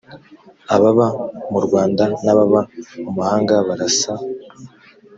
[0.75, 1.07] ababa
[1.51, 2.61] mu rwanda n ababa
[3.03, 4.13] mu mahanga barasa